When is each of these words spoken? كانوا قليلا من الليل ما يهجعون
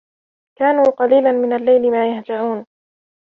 كانوا 0.57 0.85
قليلا 0.91 1.31
من 1.31 1.53
الليل 1.53 1.91
ما 1.91 2.11
يهجعون 2.17 2.65